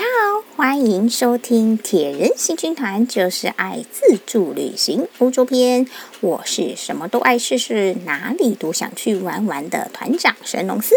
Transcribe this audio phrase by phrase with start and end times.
[0.00, 5.86] 家好，欢迎收听铁人行军团，就是爱自助旅行欧洲篇。
[6.20, 10.94] 我是什么都爱试试，哪里都想去玩玩的团长神农司。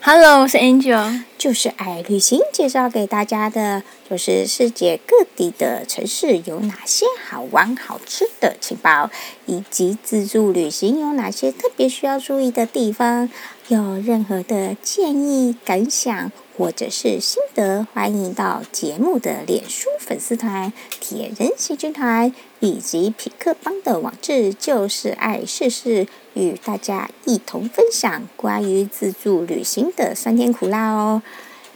[0.00, 9.12] Hello，我是 Angel，就是爱旅行，介绍给大家的，就是世界各地的城市有哪些好玩好吃的情报，
[9.46, 13.30] 以及自助旅行有哪些特别需要注意的地方。
[13.70, 31.22] 有任何的建议、感想或者是心得，欢迎到节目的脸书粉丝团“铁人行军团”以及匹克邦的网志“就是爱试试”，与大家一同分享关于自助旅行的酸甜苦辣哦。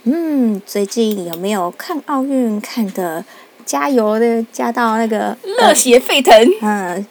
[0.03, 3.23] 嗯，最近有没有看奥运看的
[3.65, 6.33] 加油的加到那个热血沸腾？
[6.61, 7.05] 嗯，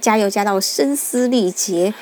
[0.00, 1.92] 加油加到声嘶力竭。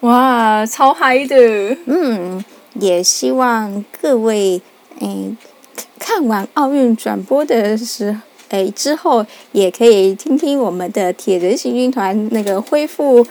[0.00, 1.76] 哇，超嗨的！
[1.86, 4.60] 嗯，也希望各位，
[5.00, 5.34] 诶，
[5.98, 13.26] 看完奥运转播的时，诶之后，也可以听听我们的铁人行军团那个恢复，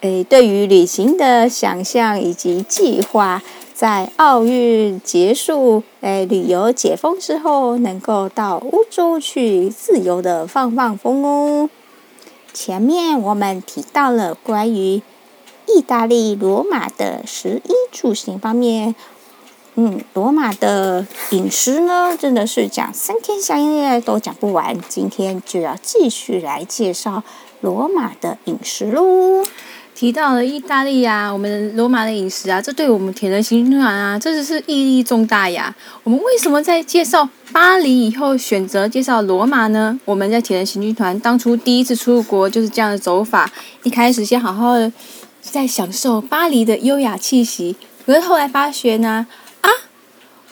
[0.00, 3.42] 诶，对于旅行的想象以及计划，
[3.74, 11.68] 在奥运结束，诶，旅游解封之后，能够到欧洲去自由的放放风哦。
[12.54, 15.02] 前面我们提到了关于
[15.66, 18.94] 意大利罗马的食衣住行方面，
[19.74, 24.80] 嗯，罗马的饮食呢，真的是讲三天三夜都讲不完。
[24.88, 27.24] 今天就要继续来介绍
[27.60, 29.42] 罗马的饮食喽。
[29.94, 35.72] 提到了意大利啊，我们罗马的饮食啊，这对我们铁人行军团啊，这是意义重大呀。
[36.02, 39.98] 我们为什么在介绍巴黎以后选择介绍罗马呢？
[40.04, 43.48] 我们在铁人行军团当初第一次出国就是这样的走法，
[43.84, 44.92] 一开始先好好的
[45.40, 49.26] 在享受巴黎的优雅气息，可是后来发觉呢，
[49.60, 49.70] 啊，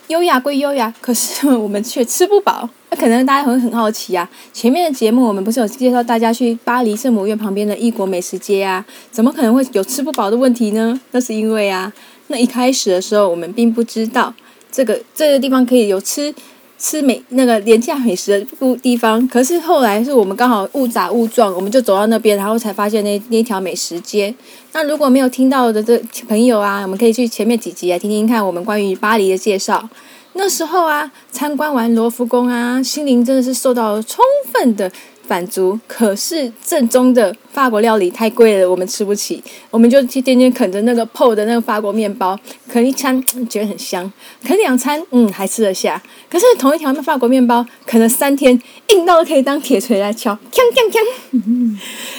[0.07, 2.71] 优雅归优雅，可是我们却吃不饱。
[2.93, 8.85] 那可能大家会很好奇啊，前面的节目我们不是有介绍大家去巴黎圣母院旁边的异国美食街啊？
[9.11, 11.01] 怎么可能会有吃不饱的问题呢？
[11.13, 11.91] 那是因为啊，
[12.27, 14.35] 那一开始的时候我们并不知道
[14.71, 16.35] 这个这个地方可以有吃
[16.79, 19.27] 吃美那个廉价美食的地方。
[19.27, 24.35] 可是后来是我们刚好误打误撞，我们就走到那边，然后才发现那那条美食街。
[24.75, 25.97] 那如果没有听到的这
[26.29, 29.89] 朋友啊，我们可以去前面几集来听听看我们关于巴黎的介绍。
[30.35, 34.91] 那时候啊，参观完罗浮宫啊，心灵真的是受到了充分的
[35.29, 35.79] 满足。
[35.87, 39.43] 可是正宗的法国料理太贵了，我们吃不起。
[39.71, 42.39] 我们就去天天啃着那个泡的那个法国面包，
[42.69, 44.11] 啃一餐觉得很香，
[44.43, 46.03] 啃两餐嗯还吃得下。
[46.31, 51.79] 可是同一条法国面包，啃了三天，硬到可以当铁锤来敲，锵锵锵。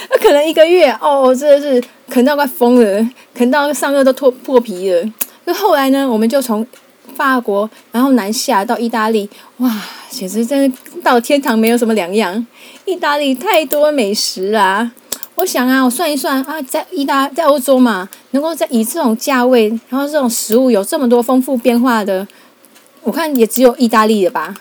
[0.09, 5.03] 那 可能一个月哦，真的是啃到快疯了，啃到上颚都脱破皮了。
[5.45, 6.65] 那后来呢，我们就从
[7.13, 9.71] 法国，然后南下到意大利，哇，
[10.09, 12.45] 简直真的到天堂没有什么两样。
[12.85, 14.91] 意大利太多美食啦！
[15.35, 22.27] 我想啊，我算一算啊，在意大在欧洲嘛，能够在以这种价位，然后这种食物有这么多丰富变化的，
[23.03, 24.53] 我看也只有意大利了吧。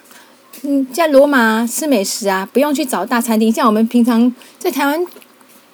[0.62, 5.04] 嗯，在罗马吃美食啊，不用去找大餐厅，像我们平常在台湾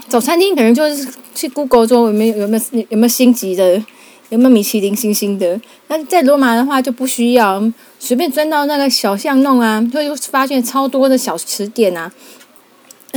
[0.08, 3.82] 找餐厅，可能就是去 Google 中有没有有没有有没有星级的。
[4.30, 5.60] 有没有米其林星星的？
[5.88, 7.62] 那在罗马的话就不需要，
[7.98, 12.12] 随便钻到那个小巷弄啊，就会发现超多的小吃店啊。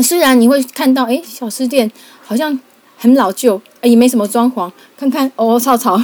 [0.02, 1.92] 虽然你会看到，诶，小吃店
[2.26, 2.58] 好像
[2.98, 6.02] 很老旧，也没什么装潢，看看哦，草草，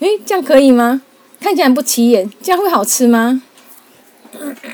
[0.00, 1.00] 诶，这样可以吗？
[1.40, 3.42] 看起来不起眼，这样会好吃吗？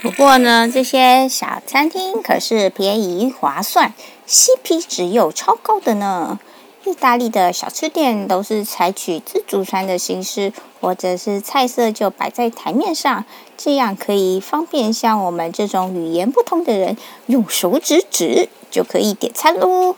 [0.03, 3.93] 不过呢，这些小餐厅可是便宜划算
[4.27, 6.39] ，CP 值又超高的呢。
[6.85, 13.25] 意大利的小吃店都是采取自助餐的形式，或者是菜色就摆在台面上，
[13.57, 16.97] 这样可以方便像我们这种语言不通的人
[17.27, 19.95] 用手指指就可以点餐喽。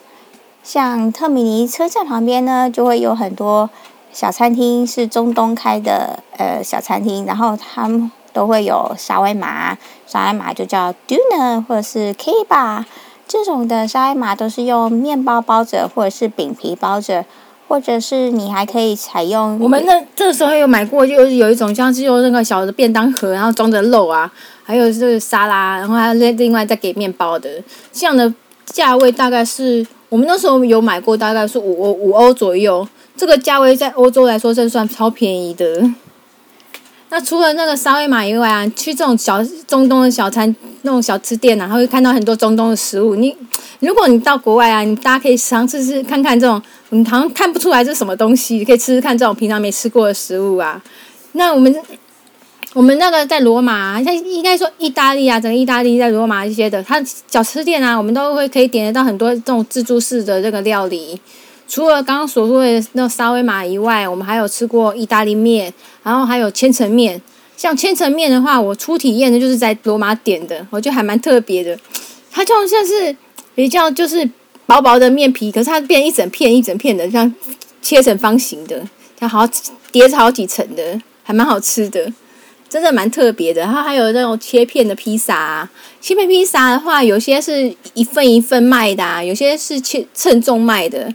[0.64, 3.70] 像特米尼车站旁边呢，就会有很多
[4.12, 12.84] 小餐厅，是中东开的呃小餐厅，然后他们都会有沙威玛，沙威玛就叫 d u n e r 或者是 Kebab。
[13.26, 17.24] 这种的沙威玛都是用面包包着，或者是饼皮包着，
[17.66, 19.58] 或者是你还可以采用。
[19.58, 24.30] 我们那这时候有买过，就是有一种像是用那个小的便当盒，然后装着肉啊，
[24.62, 27.48] 还有这个沙拉，然后还另另外再给面包的。
[27.90, 28.32] 这样的
[28.66, 32.86] 价位大概是我们那时候有买过，大概是五欧五欧左右。
[33.16, 35.82] 这个价位在欧洲来说，真算超便宜的。
[37.12, 43.14] 那除了那个沙威玛以外啊，去这种小中东的小餐那种小吃店啊，然后会看到很多中东的食物。
[43.14, 43.36] 你
[43.80, 50.82] 如果你到国外啊，你大家可以尝试试看看这种，你好像看不出来这是什么东西，你可以吃吃看这种平常没吃过的食物啊。
[51.32, 51.76] 那我们
[52.72, 56.98] 我们那个在罗马，啊像应该说意大利啊，整个意大利在罗马一些的，它
[57.30, 61.20] 小吃店啊，我们都会可以点得到很多这种自助式的这个料理。
[61.72, 65.72] 除了刚刚所说的那沙威玛以外，我们还有吃过意大利面，
[66.02, 67.18] 然后还有千层面。
[67.56, 71.74] 像千层面的话，我初体验的就是在罗马点的，我觉得还蛮特别的。
[72.30, 73.16] 它就像是
[73.54, 74.28] 比较就是
[74.66, 77.34] 薄薄的面皮，可是它变一整片一整片的，像
[77.80, 78.86] 切成方形的，
[79.18, 79.48] 像好
[79.90, 82.12] 叠着好几层的，还蛮好吃的。
[82.68, 85.66] 真的蛮特别的，然后还有那种切片的披萨，
[86.02, 91.14] 切片披萨的话，有些是一份一份卖的啊，有些是切称重卖的，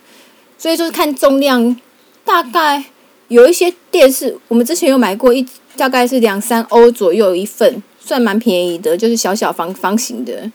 [0.57, 1.79] 所以说看重量，
[2.25, 2.83] 大概
[3.27, 5.45] 有一些店是我们之前有买过一，
[5.75, 10.51] 大概是两三欧左右一份，算蛮便宜的，就是小小方方形的。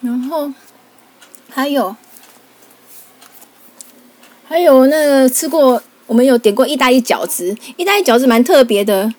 [0.00, 0.50] 然后
[1.50, 1.94] 还有
[4.46, 9.12] 还有那个吃过，我们有点过意大利饺子，意大利饺子蛮特别的。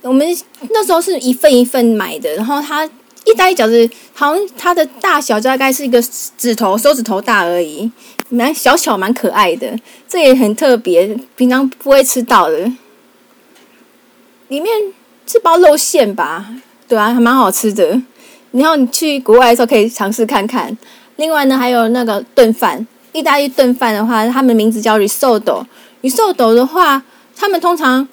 [0.00, 0.26] 我们
[0.70, 6.02] 那时候是一份一份买的，然后它意大利饺子好像它的大小就大概是一个
[6.36, 7.90] 指头手指头大而已，
[8.28, 9.78] 蛮小巧蛮可爱的，
[10.08, 12.70] 这也很特别，平常不会吃到的。
[14.48, 14.72] 里面
[15.26, 16.46] 是包肉馅吧？
[16.88, 18.02] 对啊，还蛮好吃的。
[18.52, 20.76] 然后你去国外的时候可以尝试看看。
[21.16, 25.64] 另外呢，还有那个炖饭，意大利炖饭的话，他们名字叫 risotto。
[26.02, 27.02] risotto 的话，
[27.36, 28.06] 他们通常。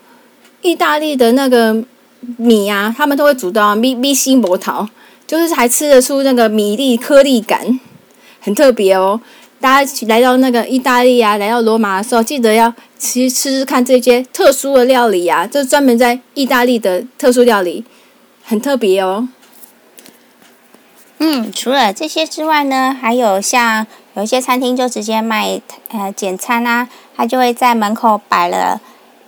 [0.63, 1.75] 意大利的那个
[2.37, 4.87] 米啊，他们都会煮到米米心波桃，
[5.25, 7.79] 就是还吃得出那个米粒颗粒感，
[8.39, 9.19] 很特别哦。
[9.61, 17.85] 大家来到那个意大利啊，来到罗马的时候，记得要吃吃吃看这些特殊的料理啊，这是专门在意大利的特殊料理，
[18.43, 19.29] 很特别哦。
[21.19, 23.85] 嗯，除了这些之外呢，还有像
[24.15, 28.81] 有一些餐厅就直接卖呃简餐啊，他就会在门口摆了。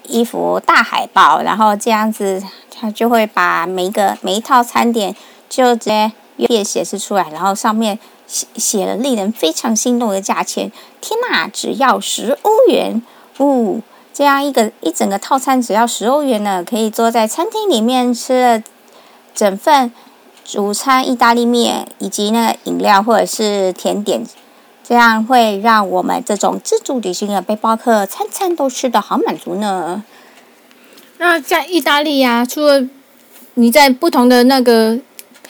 [0.06, 5.16] 一幅大海报，然后这样子，他就会把每一个每一套餐点
[5.48, 7.98] 就直接页显示出来，然后上面
[8.28, 10.72] 写写了令人非常心动的价钱。
[11.02, 13.02] 天哪，只要十欧元！
[13.40, 13.82] 呜、哦，
[14.14, 18.64] 这样一个一整个套餐只要十欧元呢，可以坐在餐厅里面吃了
[19.34, 19.92] 整份
[20.46, 24.26] 主餐意大利面，以及那个饮料或者是甜点。
[24.86, 30.04] 这样会让我们这种自助旅行的背包客餐餐都吃得好满足呢。
[31.18, 32.86] 那在意大利呀、啊，除了
[33.54, 35.00] 你在不同的那个，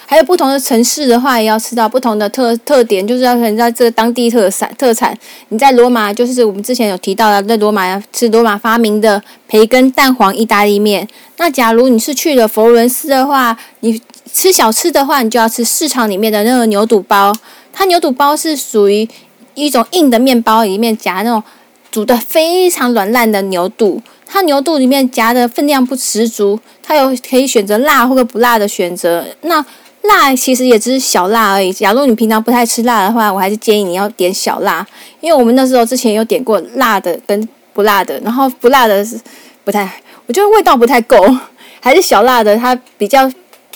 [0.05, 5.17] 还有不同的城市的话，也要吃到不同的特特点，就是要人家这个当地特产特产。
[5.49, 11.07] 你在罗马，就是我们之前有提到的，在罗马要吃罗马发明的培根蛋黄意大利面。
[11.37, 13.99] 那假如你是去了佛罗伦斯的话，你
[14.31, 17.33] 吃小吃的话，你就要吃市场里面的那个牛肚包。
[17.71, 19.07] 它牛肚包是属于
[19.55, 21.41] 一种硬的面包，里面夹那种
[21.89, 24.01] 煮的非常软烂的牛肚。
[24.25, 29.25] 它牛肚里面夹的分量不十足，它有可以选择辣或者不辣的选择。
[29.41, 29.63] 那
[30.03, 31.71] 辣其实也只是小辣而已。
[31.73, 34.85] 假如你平常不太吃辣的话，我还是建议你要点小辣，
[35.21, 39.19] 因为我们那时候之前有点过辣的跟不辣的，然后不辣的是
[39.63, 39.91] 不太，
[40.25, 41.17] 我觉得味道不太够，
[41.79, 43.31] 还是小辣的它比较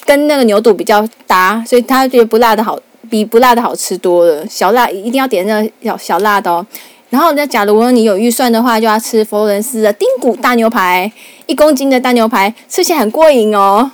[0.06, 2.78] 跟那个牛肚比较搭，所以他觉得不辣的好。
[3.10, 6.66] 比不辣的好吃多了，小辣一定要点那个小小辣的哦。
[7.10, 11.10] 然后，那假如你有预算的话，就要吃佛罗伦斯的丁骨大牛排，
[11.46, 13.90] 一公斤的大牛排吃起来很过瘾哦。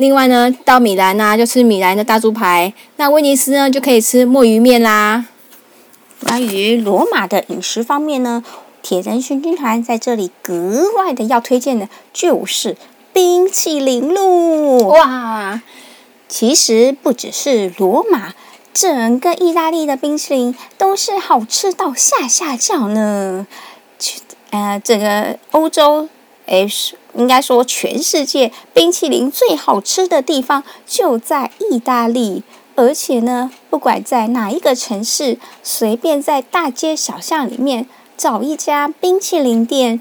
[0.00, 2.72] 另外呢，到米兰啊，就吃米兰的大猪排。
[2.96, 5.26] 那威尼斯呢，就可以吃墨鱼面啦。
[6.24, 8.42] 关于罗马的饮食方面呢，
[8.80, 12.78] 铁人巡军团在这里格外的要推荐的就是
[13.12, 14.78] 冰淇淋喽。
[14.88, 15.60] 哇！
[16.26, 18.32] 其实不只是罗马，
[18.72, 23.46] 整个意大利的冰淇淋都是好吃到下下叫呢。
[24.48, 26.08] 呃，整个欧洲，
[26.50, 26.68] 诶，
[27.14, 32.42] 应该说全世界冰淇淋最好吃的地方就在意大利。
[32.76, 40.00] 而且呢，不管在哪一个城市，随便在大街小巷里面找一家冰淇淋店，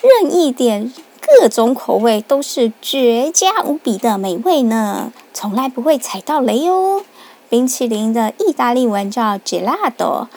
[0.00, 0.92] 任意点。
[1.28, 7.02] 各种口味都是绝佳无比的美味呢，从来不会踩到雷哦。
[7.48, 10.28] 冰淇淋的意大利文叫 gelato，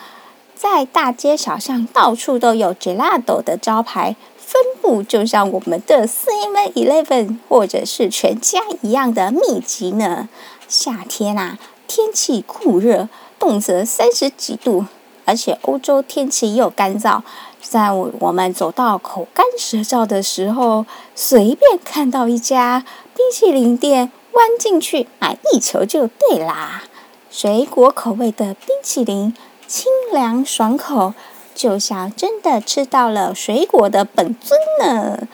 [0.56, 4.16] 在大街小巷到处都有 gelato 的招牌，
[4.50, 10.28] 分布就像我们的 Seven Eleven 或者是全家一样的密集呢。
[10.66, 14.86] 夏天啊，天气酷热，动辄三十几度，
[15.24, 17.22] 而且欧洲天气又干燥。
[17.62, 26.82] 在我们走到口干舌燥的时候，随便看到一家冰淇淋店，弯进去买一球就对啦。
[27.30, 29.32] 水果口味的冰淇淋，
[29.68, 31.14] 清凉爽口，
[31.54, 35.28] 就像真的吃到了水果的本尊呢。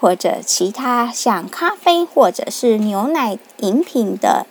[0.00, 4.46] 或者其他像咖啡或者是牛奶饮品的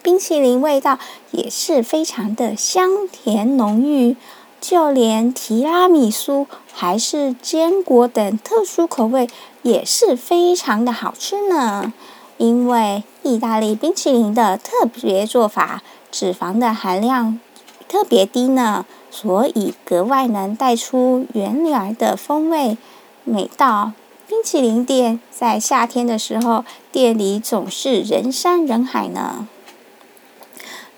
[0.00, 1.00] 冰淇淋，味道
[1.32, 4.16] 也是非常的香甜浓郁。
[4.60, 9.28] 就连提拉米苏还是坚果等特殊口味
[9.62, 11.92] 也是非常的好吃呢。
[12.36, 15.82] 因为意大利冰淇淋的特别做法，
[16.12, 17.40] 脂肪的含量
[17.88, 18.86] 特别低呢，
[19.18, 22.76] 所以格外能带出原来的风味。
[23.24, 23.92] 每到
[24.28, 29.48] 冰淇淋店，在夏天的时候，店里总是人山人海呢。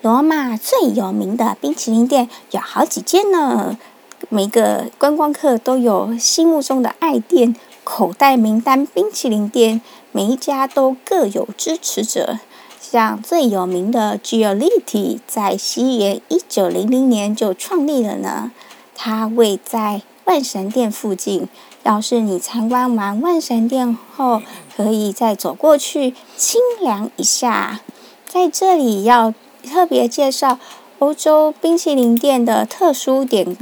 [0.01, 3.77] 罗马最有名的冰淇淋店有好几间呢，
[4.27, 9.79] 每个观光客都有心目中的爱店、口袋名单冰淇淋店，
[10.11, 12.39] 每一家都各有支持者。
[12.91, 18.49] 像最有名的 g e o l i t y 在西元一九零零年就创立了呢，
[18.95, 21.47] 它位在万神殿附近。
[21.83, 24.41] 要是你参观完万神殿后，
[24.75, 27.81] 可以再走过去清凉一下。
[28.27, 30.57] 在这里要特别介绍
[30.97, 33.55] 欧洲冰淇淋店的特殊点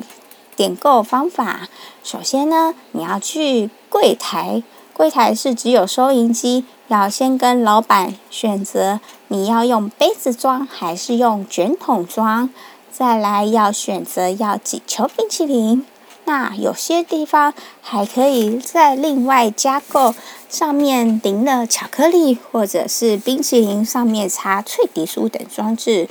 [0.55, 1.67] 点购方法。
[2.01, 4.63] 首先呢，你要去柜台，
[4.97, 12.49] 柜台是只有收银机，要先跟老板选择你要用杯子装还是用卷筒装。
[12.91, 15.85] 再来要选择要几球冰淇淋。
[16.25, 20.15] 那有些地方还可以再另外加购，
[20.49, 26.09] 上面淋了巧克力或者是冰淇淋，上面擦脆皮酥等装置。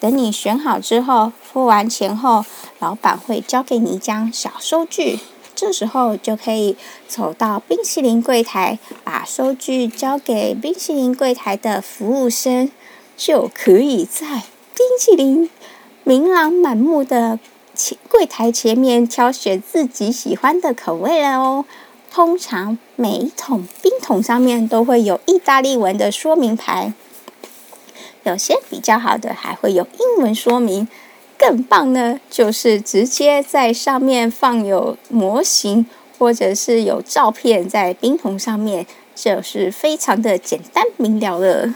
[0.00, 2.46] 等你选好之后，付完钱后，
[2.78, 5.20] 老板会交给你一张小收据，
[5.62, 6.76] 这时候就可以
[7.06, 12.68] 走到冰淇淋柜台，把收据交给冰淇淋柜台的服务生，
[13.16, 14.26] 就可以在
[14.74, 15.48] 冰淇淋
[16.02, 17.38] 琳琅满目的
[17.76, 17.96] 前。
[18.08, 21.64] 柜台前面挑选自己喜欢的口味了哦。
[22.10, 26.92] 通常每一桶冰桶上面都会有意大利文的说明牌，
[28.24, 30.88] 有些比较好的还会有英文说明。
[31.42, 35.84] 更棒呢就是直接在上面放有模型，
[36.16, 41.74] 或者是有照片在冰桶上面，就是非常的简单明了了。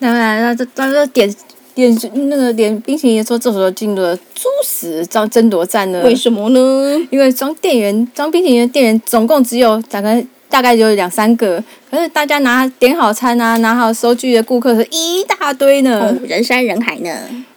[0.00, 1.34] 当然，那这那这点。
[1.74, 1.92] 点
[2.30, 6.00] 那个点冰淇淋的时候，这时候进入了殊死争争夺战呢？
[6.04, 7.08] 为什么呢？
[7.10, 17.10] 因为装店员装冰淇淋的店员总共只有大概大概有两三个，可是大家拿点好餐啊，拿好收据的顾客是一大堆呢，人山人海呢。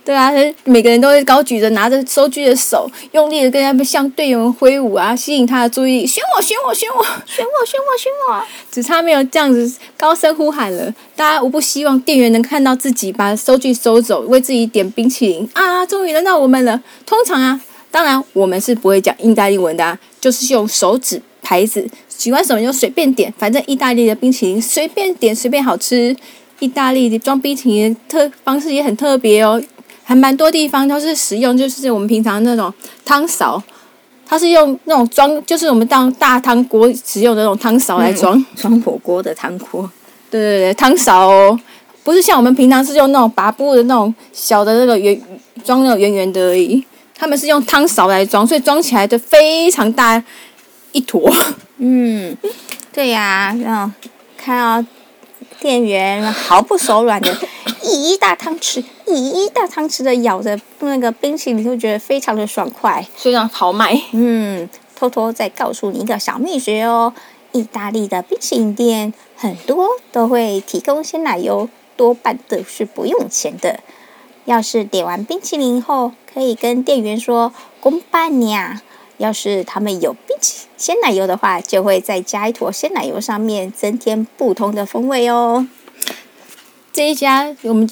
[0.07, 0.31] 对啊，
[0.63, 6.07] 每个人都会高举着拿着收据的手，用力的跟他们向队员挥舞啊，吸引他的注意力。
[6.07, 8.43] 选我，选我，选我，选我，选我，选我！
[8.71, 10.95] 只差没有这样子高声呼喊了。
[11.13, 15.85] 大家无不希望店员能看到自己把收据收走，为自己点冰淇淋啊！
[15.85, 16.81] 终于轮到我们了。
[17.05, 17.59] 通常啊，
[17.91, 26.15] 当然我们是不会讲意大利文的啊，就是用手指牌子，喜欢什么就随便点，反正意大利的冰淇淋随便点随便好吃。
[26.59, 29.61] 意大利的装冰淇淋的特方式也很特别哦。
[30.07, 32.73] 还蛮多地方都是使用，就是我们平常那种
[33.03, 33.61] 汤勺，
[34.25, 39.81] 它是用那种装，就是我们当大汤锅使用的那种汤勺来装装火锅的汤锅。
[40.31, 41.59] 对对对，汤勺哦，
[42.05, 45.21] 不是像我们平常是用那种拔布的那种小的那个圆
[45.65, 46.81] 装那种圆圆的而已，
[47.13, 50.23] 他们是用汤勺来装，所以装起来就非常大
[50.93, 51.29] 一坨。
[51.79, 52.33] 嗯，
[52.93, 53.93] 对呀、啊，然后
[54.37, 54.87] 看到
[55.59, 57.35] 店员毫不手软的。
[57.91, 63.99] 一大汤匙，一大汤匙的咬着那个冰淇淋，就觉得非常的爽快，非常豪迈。
[64.11, 67.13] 嗯，偷偷再告诉你一个小秘诀哦，
[67.51, 73.79] 意大利的冰淇淋店很多都会提供鲜奶油，多半都是不用钱的。
[74.45, 78.81] 要是点完冰淇淋后，可以跟店员说“公办呀”。
[79.17, 85.67] 要是他们有冰淇鲜奶油的话，就会再加一坨鲜奶油，上面增添不同的风味哦。
[86.97, 87.87] 这一家我们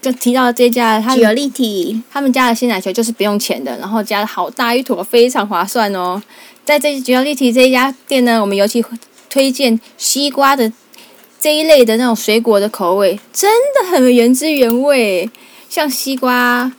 [0.00, 6.22] 就提到这一家，他有立体，他们家的鲜奶球就是不用钱的，然后加了好大一坨，非常划算哦。
[6.64, 8.82] 在这吉奥利提这一家店呢，我们尤其
[9.28, 10.72] 推荐西瓜的
[11.38, 15.28] 这一类的那种水果的口味，真的很原汁原味。
[15.68, 16.72] 像西瓜，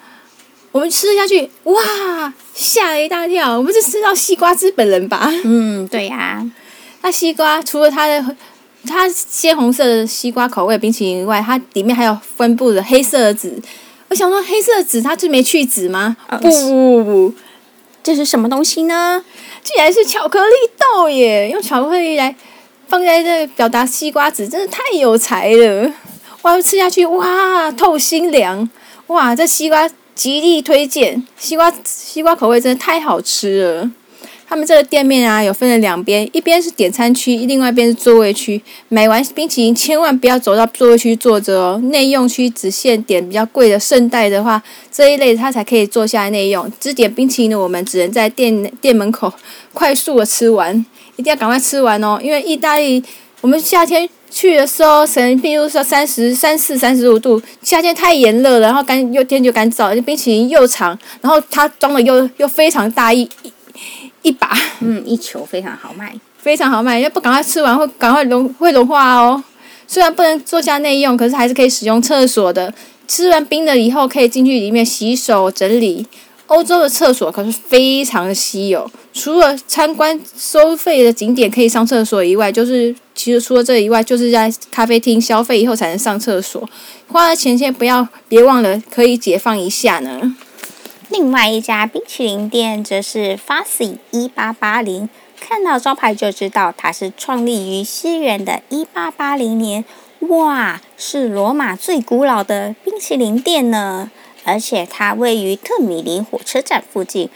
[0.72, 5.32] 我们吃下去，哇，吓了一大跳，我们是吃到西瓜汁本人吧？
[5.44, 6.52] 嗯，对呀、啊。
[7.04, 8.36] 那西瓜除了它的。
[8.88, 13.62] 它鲜红色的西瓜口味冰淇淋以外，它里面还有分布的黑色的籽。
[14.10, 16.16] 我想说，黑色的籽它是没去籽吗？
[16.42, 17.34] 不、不不不，
[18.02, 19.24] 这是什么东西呢？
[19.62, 21.50] 竟然是巧克力豆耶！
[21.52, 22.34] 用巧克力来
[22.88, 25.92] 放在这表达西瓜籽，真的太有才了！
[26.44, 28.70] 哇，吃下去哇，透心凉！
[29.08, 33.92] 哇，这西瓜极力推荐，西瓜西瓜口味真的太好吃了。
[34.50, 38.62] 他们这个店面啊，有分了两边，一边是点餐区，另外一边是座位区。
[38.88, 46.72] 买完冰淇淋千万不要走到座位区坐着哦，内用区只限点比较贵的圣代的话，这一类他才可以坐下来内用。
[46.80, 49.34] 只点冰淇淋的我们只能在店店门口
[49.74, 50.74] 快速的吃完，
[51.18, 53.04] 一定要赶快吃完哦，因为意大利
[53.42, 54.10] 我们夏天。
[54.30, 60.90] 去的时候，神，比如说三十三四、三十五度，夏天太炎热了，然后干又天就干燥，冰淇淋又长，
[61.22, 63.52] 然后它装的又又非常大一一
[64.28, 69.42] 一把，嗯，一球非常好卖，非常好卖，要不赶快吃完会赶快融会融化哦。
[69.88, 72.74] 虽然不能做下内用，可是还是可以使用厕所的。
[73.08, 76.06] 吃完冰的以后，可以进去里面洗手整理。
[76.48, 86.70] 欧洲的厕所可是非常的稀有，除了参观收费的景点可以上厕所以外，就是其实除了这以外，就是在咖啡厅消费以后才能上厕所。
[87.08, 90.36] 花了钱先不要，别忘了可以解放一下呢。
[91.10, 95.10] 另外一家冰淇淋店则是 Farsi 一八八零，
[95.40, 99.86] 看到招牌就知道它是创立于西元的一八八零年，
[100.20, 104.12] 哇，是罗马最古老的冰淇淋店呢。
[104.44, 107.30] 而且它位于特米林火车站附近，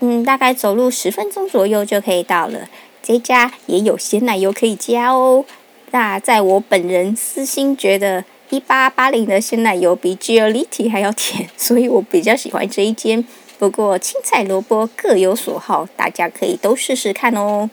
[0.00, 2.68] 嗯，大概走路十分钟左右就可以到了。
[3.02, 5.44] 这家也有鲜奶油可以加哦。
[5.92, 13.24] 那在我本人私心觉得，一八八零的鲜奶油比 Giolitti 还要甜，所以我比较喜欢这一间。
[13.58, 17.68] 不过青菜萝卜各有所好，大家可以都试试看哦。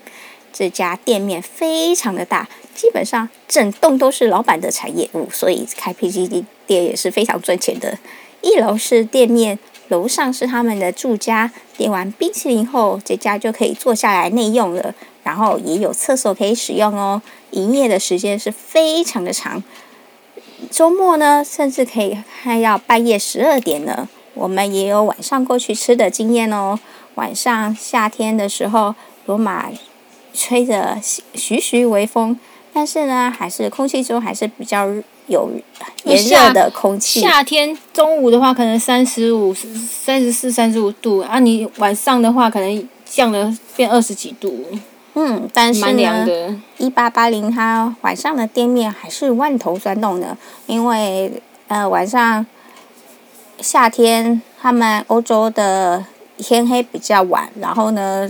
[0.52, 7.98] 这家店面非常的大，基本上整栋都是老板的产业物，所以开冰淇淋店也是非常赚钱的。
[8.42, 11.52] 一楼是店面，楼上是他们的住家。
[11.78, 14.96] 点完冰淇淋后，这家就可以坐下来内用了。
[15.24, 17.22] 然后也有厕所可以使用哦。
[17.52, 19.62] 营业的时间是非常的长，
[20.70, 24.08] 周末呢，甚至可以开到半夜十二点呢。
[24.34, 26.80] 我们也有晚上过去吃的经验哦。
[27.16, 28.94] 晚上夏天的时候，
[29.26, 29.70] 罗马
[30.34, 30.98] 吹着
[31.34, 32.38] 徐徐微风，
[32.74, 34.90] 但是呢，还是空气中还是比较。
[35.28, 35.50] 有
[36.04, 37.20] 炎热的空气。
[37.20, 41.40] 夏天中午的话，可能三十五、三十四、三十五度啊。
[41.40, 44.64] 你晚上的话，可能降了变二十几度。
[45.16, 52.46] 嗯，但是呢，一八八零它晚上的店面还是万头攒动的，因为呃晚上
[53.60, 56.06] 夏天他们欧洲的
[56.38, 58.30] 天黑比较晚，然后呢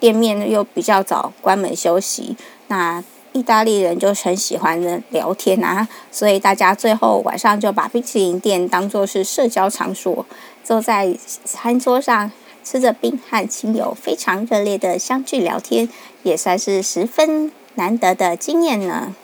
[0.00, 2.36] 店面又比较早关门休息，
[2.68, 3.04] 那。
[3.34, 10.26] 意大利人就很喜欢的聊天啊，所以大家最后晚上就把冰淇淋店当做是社交场所，
[10.62, 12.30] 坐在餐桌上
[12.62, 15.88] 吃着冰和亲友非常热烈的相聚聊天，
[16.22, 19.14] 也算是十分难得的经验呢。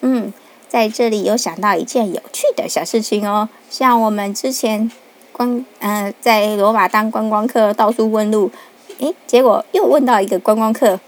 [0.00, 0.32] 嗯，
[0.68, 4.90] 在这里有想到一件有趣的小事情哦，像我们之前
[5.32, 8.50] 观呃在罗马当观光客到处问路，
[8.98, 11.00] 诶，结果又问到一个观光客。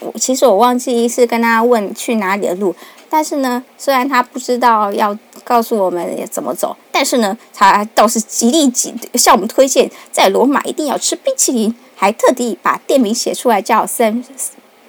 [0.00, 2.74] 我其实我忘记是跟他问去哪里的路，
[3.10, 14.24] 但是呢，虽然他不知道要告诉我们怎么走，但是呢，他倒是极力极向我们推荐在罗马一定要吃冰淇淋，还特地把店名写出来叫 San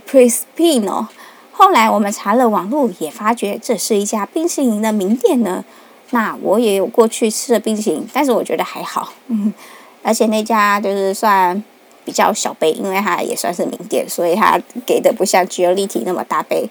[0.10, 1.08] Prispino。
[1.52, 5.64] 后来我们查了网络，也发觉这是一家冰淇淋的名店呢。
[6.12, 9.54] 那我也有过去吃了冰淇淋，但是我觉得还好，嗯，
[10.04, 11.64] 而且那家就是算。
[12.06, 16.68] 比较小杯，因为它也算是名店，所以它给的不像 Giolitti 那么大杯。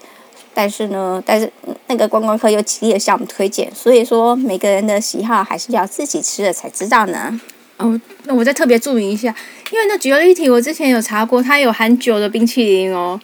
[0.59, 1.49] 但是呢，但是
[1.87, 7.39] 那个观光客又极力的向我们推荐，所以说每个人的喜好还是要自己吃了才知道呢。
[7.77, 9.33] 哦，那我再特别注明一下，
[9.71, 13.17] 因为那 Giolitti 我之前有查过，它有含酒的冰淇淋哦，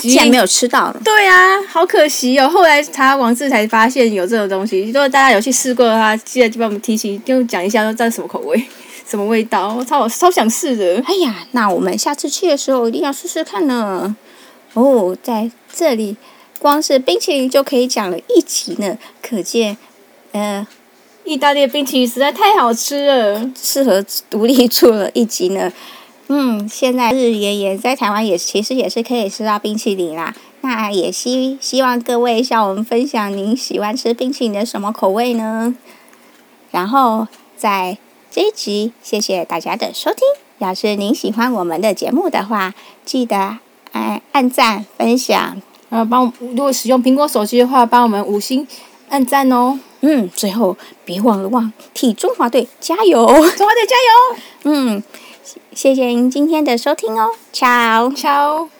[0.00, 0.92] 竟然没有吃到。
[1.04, 2.48] 对啊，好可惜哦。
[2.48, 8.60] 后来查网志才发现有这种东西，如果大家有去试过的话，记得就帮我们提醒，就讲一下说这是什么口味。
[9.06, 9.76] 什么味道？
[9.78, 11.00] 我超超想试的！
[11.06, 14.16] 哎呀，那我们下次去的时候一定要试试看呢。
[14.74, 16.16] 哦，在这里，
[16.60, 19.76] 光是冰淇淋就可以讲了一集呢，可见，
[20.30, 20.64] 呃，
[21.24, 25.72] 意大利的冰淇淋实在太好吃了，适合独立做了一集呢。
[26.28, 30.32] 嗯，现在日炎炎，在台湾也其实也是可以吃到冰淇淋啦。
[30.60, 35.74] 那也希希望各位向我们分享您喜欢吃冰淇淋的什么口味呢？
[36.70, 37.98] 然后在。
[38.32, 40.18] 这一集，谢谢大家的收听。
[40.58, 43.58] 要是您喜欢我们的节目的话，记得
[43.90, 46.32] 按按赞、分享，然后帮。
[46.40, 48.66] 如果使用苹果手机的话，帮我们五星
[49.10, 49.78] 按赞哦。
[50.00, 50.74] 嗯，最后
[51.04, 53.26] 别忘了忘替中华队加油！
[53.26, 54.40] 中华队加油！
[54.64, 55.02] 嗯，
[55.74, 58.68] 谢谢您今天的收听哦，Ciao，Ciao。